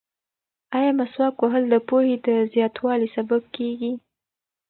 [0.77, 3.91] ایا مسواک وهل د پوهې د زیاتوالي سبب کیږي؟